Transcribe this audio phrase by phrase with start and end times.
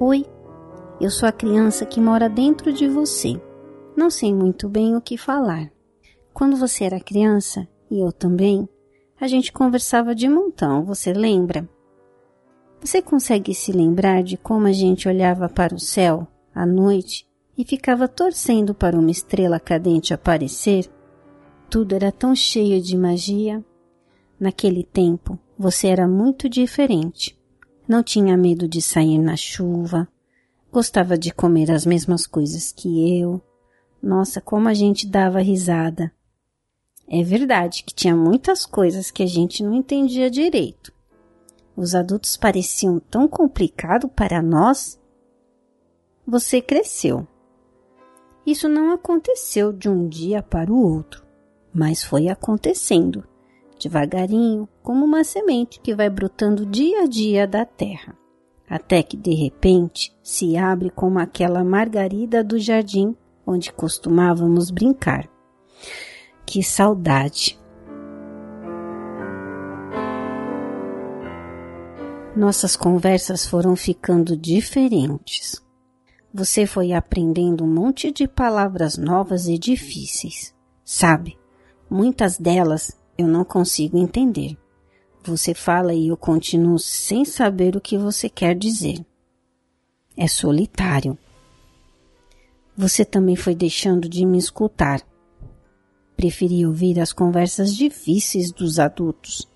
[0.00, 0.26] Oi,
[1.00, 3.40] eu sou a criança que mora dentro de você.
[3.96, 5.70] Não sei muito bem o que falar.
[6.32, 8.68] Quando você era criança, e eu também,
[9.20, 11.68] a gente conversava de montão, você lembra?
[12.80, 17.24] Você consegue se lembrar de como a gente olhava para o céu à noite
[17.56, 20.90] e ficava torcendo para uma estrela cadente aparecer?
[21.70, 23.64] Tudo era tão cheio de magia.
[24.40, 27.38] Naquele tempo, você era muito diferente.
[27.86, 30.08] Não tinha medo de sair na chuva,
[30.72, 33.42] gostava de comer as mesmas coisas que eu.
[34.02, 36.10] Nossa, como a gente dava risada.
[37.06, 40.92] É verdade que tinha muitas coisas que a gente não entendia direito.
[41.76, 44.98] Os adultos pareciam tão complicado para nós.
[46.26, 47.26] Você cresceu.
[48.46, 51.24] Isso não aconteceu de um dia para o outro,
[51.72, 53.24] mas foi acontecendo,
[53.78, 58.14] devagarinho, como uma semente que vai brotando dia a dia da terra,
[58.68, 65.26] até que de repente se abre como aquela margarida do jardim onde costumávamos brincar.
[66.44, 67.58] Que saudade!
[72.36, 75.64] Nossas conversas foram ficando diferentes.
[76.32, 80.54] Você foi aprendendo um monte de palavras novas e difíceis.
[80.84, 81.38] Sabe,
[81.88, 84.58] muitas delas eu não consigo entender.
[85.26, 89.02] Você fala e eu continuo sem saber o que você quer dizer.
[90.14, 91.16] É solitário.
[92.76, 95.00] Você também foi deixando de me escutar.
[96.14, 99.48] Preferi ouvir as conversas difíceis dos adultos.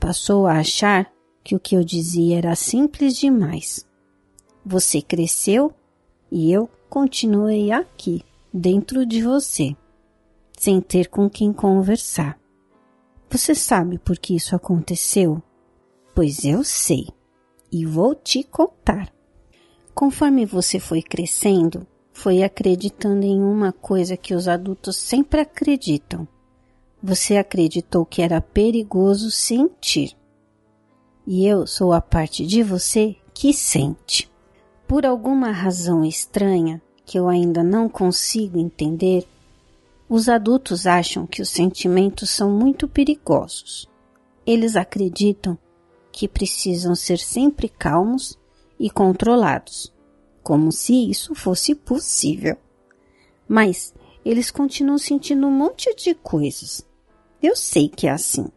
[0.00, 1.12] Passou a achar
[1.44, 3.86] que o que eu dizia era simples demais.
[4.64, 5.74] Você cresceu
[6.30, 9.76] e eu continuei aqui, dentro de você,
[10.58, 12.41] sem ter com quem conversar.
[13.32, 15.42] Você sabe por que isso aconteceu?
[16.14, 17.08] Pois eu sei
[17.72, 19.10] e vou te contar.
[19.94, 26.28] Conforme você foi crescendo, foi acreditando em uma coisa que os adultos sempre acreditam.
[27.02, 30.14] Você acreditou que era perigoso sentir
[31.26, 34.30] e eu sou a parte de você que sente.
[34.86, 39.26] Por alguma razão estranha que eu ainda não consigo entender,
[40.14, 43.88] os adultos acham que os sentimentos são muito perigosos.
[44.44, 45.56] Eles acreditam
[46.12, 48.38] que precisam ser sempre calmos
[48.78, 49.90] e controlados,
[50.42, 52.58] como se isso fosse possível.
[53.48, 56.86] Mas eles continuam sentindo um monte de coisas.
[57.42, 58.48] Eu sei que é assim.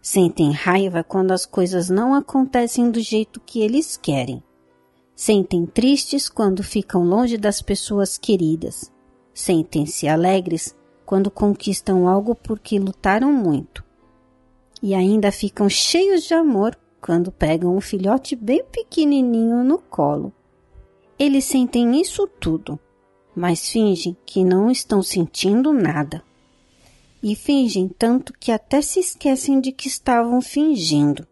[0.00, 4.40] Sentem raiva quando as coisas não acontecem do jeito que eles querem.
[5.16, 8.88] Sentem tristes quando ficam longe das pessoas queridas.
[9.40, 13.82] Sentem-se alegres quando conquistam algo porque lutaram muito.
[14.82, 20.30] E ainda ficam cheios de amor quando pegam um filhote bem pequenininho no colo.
[21.18, 22.78] Eles sentem isso tudo,
[23.34, 26.22] mas fingem que não estão sentindo nada
[27.22, 31.26] e fingem tanto que até se esquecem de que estavam fingindo.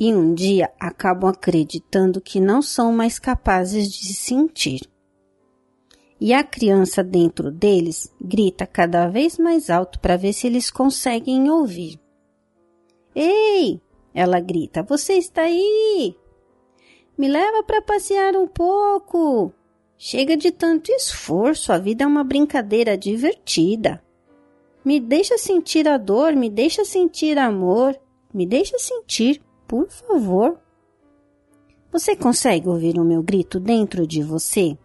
[0.00, 4.89] E um dia acabam acreditando que não são mais capazes de sentir.
[6.20, 11.50] E a criança dentro deles grita cada vez mais alto para ver se eles conseguem
[11.50, 11.98] ouvir.
[13.14, 13.80] Ei!
[14.12, 16.14] Ela grita: Você está aí?
[17.16, 19.52] Me leva para passear um pouco.
[19.96, 24.02] Chega de tanto esforço, a vida é uma brincadeira divertida.
[24.84, 27.98] Me deixa sentir a dor, me deixa sentir amor,
[28.32, 30.58] me deixa sentir, por favor.
[31.92, 34.76] Você consegue ouvir o meu grito dentro de você?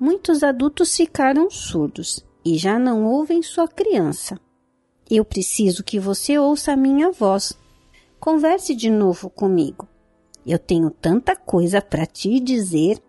[0.00, 4.38] Muitos adultos ficaram surdos e já não ouvem sua criança.
[5.10, 7.58] Eu preciso que você ouça a minha voz.
[8.20, 9.88] Converse de novo comigo.
[10.46, 13.02] Eu tenho tanta coisa para te dizer.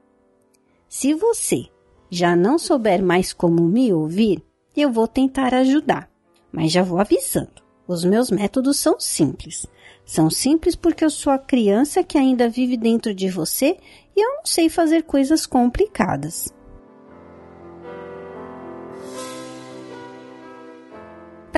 [0.88, 1.68] Se você
[2.10, 4.44] já não souber mais como me ouvir,
[4.76, 6.10] eu vou tentar ajudar.
[6.52, 7.62] Mas já vou avisando.
[7.88, 9.68] Os meus métodos são simples.
[10.04, 13.78] São simples porque eu sou a criança que ainda vive dentro de você
[14.16, 16.52] e eu não sei fazer coisas complicadas.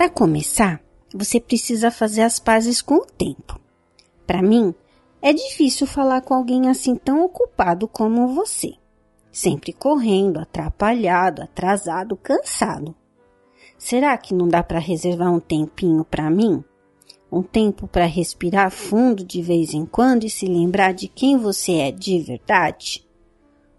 [0.01, 0.81] Para começar,
[1.13, 3.61] você precisa fazer as pazes com o tempo.
[4.25, 4.73] Para mim,
[5.21, 8.73] é difícil falar com alguém assim tão ocupado como você.
[9.31, 12.95] Sempre correndo, atrapalhado, atrasado, cansado.
[13.77, 16.63] Será que não dá para reservar um tempinho para mim?
[17.31, 21.73] Um tempo para respirar fundo de vez em quando e se lembrar de quem você
[21.73, 23.07] é de verdade?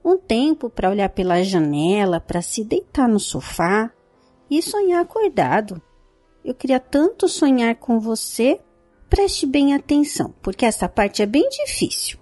[0.05, 3.91] Um tempo para olhar pela janela, para se deitar no sofá
[4.49, 5.83] e sonhar acordado.
[6.45, 8.61] Eu queria tanto sonhar com você.
[9.09, 12.19] Preste bem atenção, porque essa parte é bem difícil.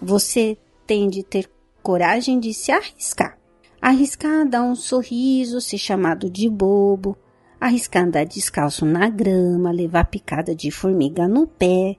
[0.00, 0.56] Você
[0.86, 1.50] tem de ter
[1.82, 3.38] coragem de se arriscar.
[3.80, 7.16] Arriscar dar um sorriso, ser chamado de bobo,
[7.60, 11.96] arriscar andar descalço na grama, levar picada de formiga no pé,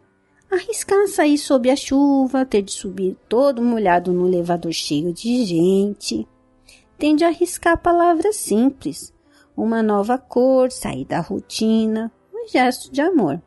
[0.52, 6.28] arriscar sair sob a chuva, ter de subir todo molhado no elevador cheio de gente.
[6.98, 9.14] Tem de arriscar palavras simples,
[9.64, 13.42] uma nova cor, sair da rotina, um gesto de amor.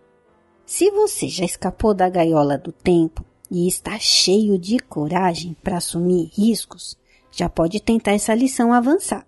[0.65, 6.31] Se você já escapou da gaiola do tempo e está cheio de coragem para assumir
[6.33, 6.97] riscos,
[7.31, 9.27] já pode tentar essa lição avançada.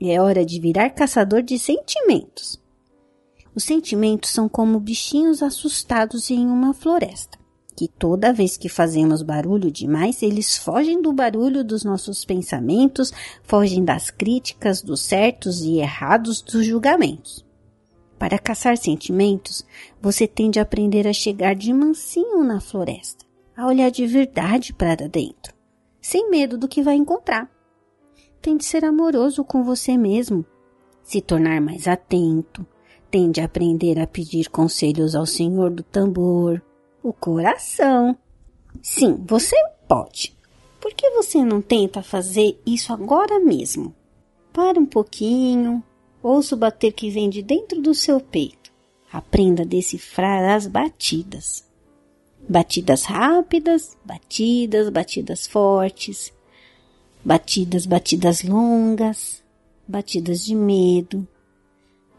[0.00, 2.60] É hora de virar caçador de sentimentos.
[3.54, 7.38] Os sentimentos são como bichinhos assustados em uma floresta,
[7.76, 13.12] que toda vez que fazemos barulho demais, eles fogem do barulho dos nossos pensamentos,
[13.42, 17.44] fogem das críticas, dos certos e errados dos julgamentos.
[18.18, 19.62] Para caçar sentimentos,
[20.00, 25.06] você tem de aprender a chegar de mansinho na floresta, a olhar de verdade para
[25.06, 25.54] dentro,
[26.00, 27.50] sem medo do que vai encontrar.
[28.40, 30.46] Tem de ser amoroso com você mesmo,
[31.02, 32.66] se tornar mais atento,
[33.10, 36.62] tem de aprender a pedir conselhos ao senhor do tambor,
[37.08, 38.18] o coração.
[38.82, 39.56] Sim, você
[39.86, 40.36] pode.
[40.80, 43.94] Por que você não tenta fazer isso agora mesmo?
[44.52, 45.82] Para um pouquinho,
[46.20, 48.72] ouça o bater que vem de dentro do seu peito.
[49.12, 51.64] Aprenda a decifrar as batidas.
[52.48, 56.32] Batidas rápidas, batidas, batidas fortes,
[57.24, 59.44] batidas, batidas longas,
[59.86, 61.26] batidas de medo,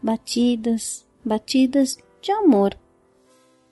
[0.02, 2.74] batidas, batidas de amor.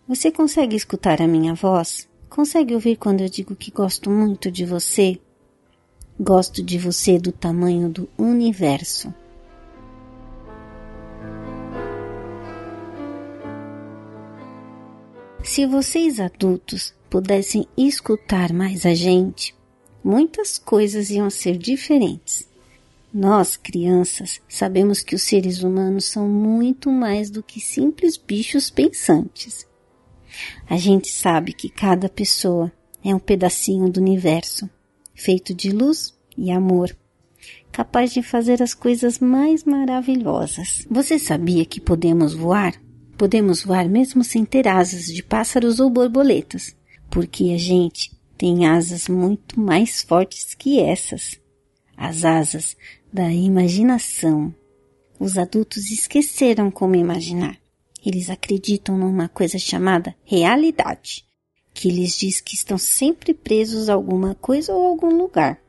[0.09, 2.09] Você consegue escutar a minha voz?
[2.31, 5.19] Consegue ouvir quando eu digo que gosto muito de você?
[6.19, 9.13] Gosto de você do tamanho do universo.
[15.43, 19.57] Se vocês adultos pudessem escutar mais a gente,
[20.05, 22.49] muitas coisas iam ser diferentes.
[23.13, 29.67] Nós, crianças, sabemos que os seres humanos são muito mais do que simples bichos pensantes.
[30.69, 32.73] A gente sabe que cada pessoa
[33.05, 34.69] é um pedacinho do universo,
[35.15, 36.97] feito de luz e amor,
[37.71, 40.87] capaz de fazer as coisas mais maravilhosas.
[40.91, 42.75] Você sabia que podemos voar?
[43.17, 46.77] Podemos voar mesmo sem ter asas de pássaros ou borboletas,
[47.11, 51.41] porque a gente tem asas muito mais fortes que essas.
[51.97, 52.77] As asas
[53.11, 54.55] da imaginação.
[55.19, 57.57] Os adultos esqueceram como imaginar.
[58.05, 61.25] Eles acreditam numa coisa chamada realidade,
[61.75, 65.61] que lhes diz que estão sempre presos a alguma coisa ou algum lugar.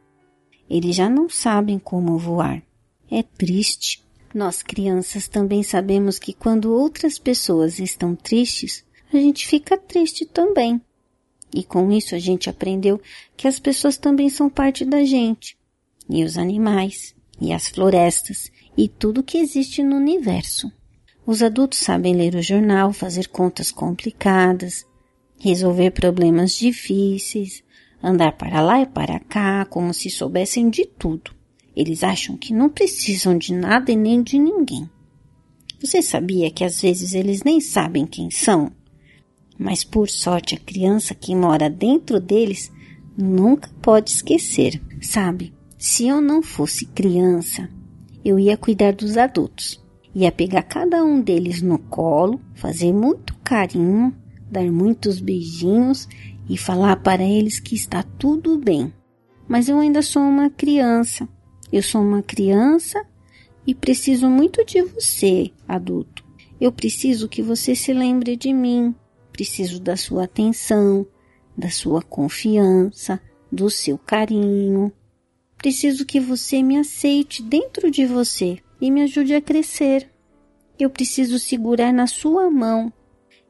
[0.69, 2.61] Eles já não sabem como voar.
[3.09, 4.03] É triste.
[4.33, 10.81] Nós crianças também sabemos que quando outras pessoas estão tristes, a gente fica triste também.
[11.53, 13.01] E com isso a gente aprendeu
[13.35, 15.57] que as pessoas também são parte da gente.
[16.09, 20.71] E os animais, e as florestas e tudo que existe no universo.
[21.27, 24.85] Os adultos sabem ler o jornal, fazer contas complicadas,
[25.37, 27.61] resolver problemas difíceis,
[28.01, 31.35] andar para lá e para cá como se soubessem de tudo.
[31.75, 34.89] Eles acham que não precisam de nada e nem de ninguém.
[35.81, 38.71] Você sabia que às vezes eles nem sabem quem são?
[39.59, 42.71] Mas por sorte a criança que mora dentro deles
[43.17, 45.53] nunca pode esquecer, sabe?
[45.77, 47.69] Se eu não fosse criança,
[48.23, 49.85] eu ia cuidar dos adultos.
[50.17, 54.11] Ia pegar cada um deles no colo, fazer muito carinho,
[54.49, 56.09] dar muitos beijinhos
[56.49, 58.91] e falar para eles que está tudo bem.
[59.47, 61.29] Mas eu ainda sou uma criança.
[61.71, 62.99] Eu sou uma criança
[63.63, 66.25] e preciso muito de você, adulto.
[66.59, 68.95] Eu preciso que você se lembre de mim.
[69.31, 71.05] Preciso da sua atenção,
[71.55, 73.21] da sua confiança,
[73.51, 74.91] do seu carinho.
[75.59, 80.09] Preciso que você me aceite dentro de você e me ajude a crescer.
[80.79, 82.91] Eu preciso segurar na sua mão.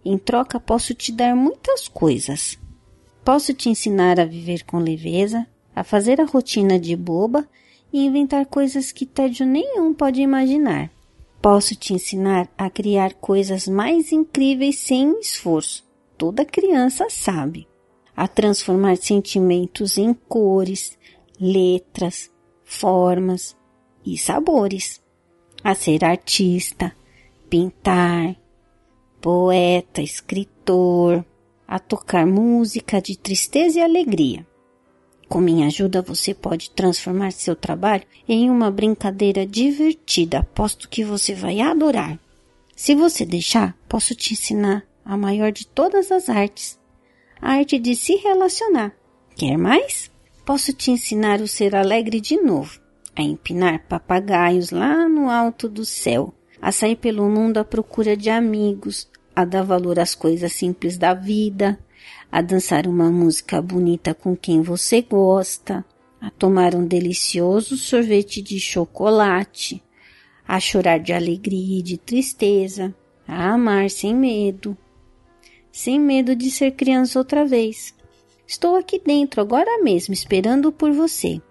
[0.03, 2.57] Em troca, posso te dar muitas coisas.
[3.23, 7.47] Posso te ensinar a viver com leveza, a fazer a rotina de boba
[7.91, 10.89] e inventar coisas que tédio nenhum pode imaginar.
[11.41, 15.85] Posso te ensinar a criar coisas mais incríveis sem esforço.
[16.17, 17.67] Toda criança sabe.
[18.15, 20.97] A transformar sentimentos em cores,
[21.39, 22.31] letras,
[22.63, 23.55] formas
[24.05, 25.01] e sabores,
[25.67, 26.95] a ser artista,
[27.49, 28.37] pintar,
[29.19, 31.25] poeta, escritor,
[31.67, 34.47] a tocar música de tristeza e alegria.
[35.27, 40.39] Com minha ajuda, você pode transformar seu trabalho em uma brincadeira divertida.
[40.39, 42.17] Aposto que você vai adorar.
[42.73, 46.79] Se você deixar, posso te ensinar a maior de todas as artes,
[47.41, 48.95] a arte de se relacionar
[49.35, 50.09] Quer mais?
[50.45, 52.79] Posso te ensinar o ser alegre de novo,
[53.17, 56.31] a empinar papagaios lá no alto do céu,
[56.61, 61.15] a sair pelo mundo à procura de amigos, a dar valor às coisas simples da
[61.15, 61.79] vida,
[62.31, 65.83] a dançar uma música bonita com quem você gosta,
[66.21, 69.83] a tomar um delicioso sorvete de chocolate,
[70.47, 72.93] a chorar de alegria e de tristeza,
[73.27, 74.77] a amar sem medo,
[75.71, 77.95] sem medo de ser criança outra vez.
[78.45, 81.41] Estou aqui dentro agora mesmo, esperando por você.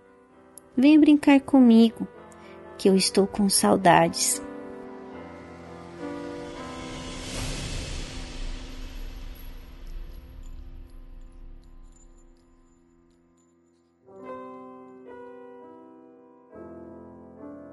[0.77, 2.07] Vem brincar comigo,
[2.77, 4.43] que eu estou com saudades.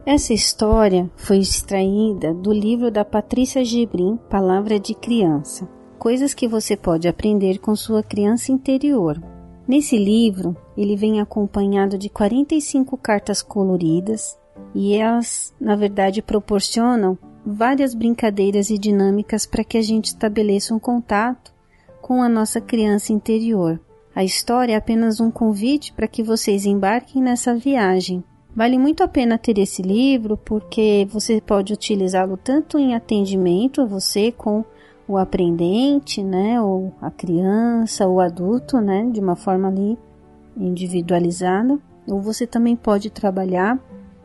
[0.06, 5.68] Essa história foi extraída do livro da Patrícia Gibrim, Palavra de Criança.
[5.98, 9.22] Coisas que você pode aprender com sua criança interior.
[9.68, 14.38] Nesse livro, ele vem acompanhado de 45 cartas coloridas
[14.74, 20.80] e elas, na verdade, proporcionam várias brincadeiras e dinâmicas para que a gente estabeleça um
[20.80, 21.54] contato
[22.02, 23.80] com a nossa criança interior.
[24.16, 28.24] A história é apenas um convite para que vocês embarquem nessa viagem
[28.56, 34.32] Vale muito a pena ter esse livro porque você pode utilizá-lo tanto em atendimento, você
[34.32, 34.64] com
[35.08, 39.98] o aprendente, né, ou a criança, ou adulto, né, de uma forma ali
[40.58, 43.80] individualizada, ou você também pode trabalhar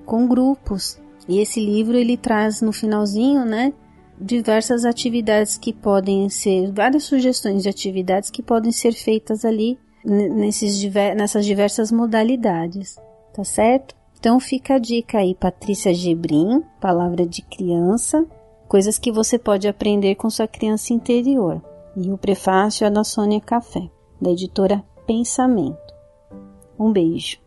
[0.05, 1.01] com grupos.
[1.29, 3.73] E esse livro ele traz no finalzinho, né,
[4.21, 10.83] diversas atividades que podem ser, várias sugestões de atividades que podem ser feitas ali nesses,
[11.17, 12.97] nessas diversas modalidades,
[13.33, 13.95] tá certo?
[14.19, 18.27] Então fica a dica aí, Patrícia Gebrim, palavra de criança,
[18.67, 21.63] coisas que você pode aprender com sua criança interior.
[21.97, 23.89] E o prefácio é da Sônia Café,
[24.21, 25.88] da editora Pensamento.
[26.79, 27.39] Um beijo.